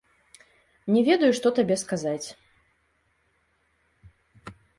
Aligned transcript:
Не 0.95 1.03
ведаю, 1.09 1.29
што 1.39 1.47
табе 1.59 1.75
сказаць. 1.83 2.27